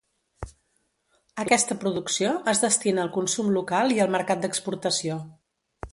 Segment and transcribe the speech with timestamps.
[1.43, 5.21] Aquesta producció es destina al consum local i al mercat d'exportació.